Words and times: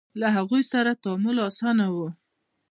له 0.19 0.27
هغوی 0.35 0.63
سره 0.71 0.91
تعامل 1.03 1.37
اسانه 1.49 1.85
و. 1.95 1.97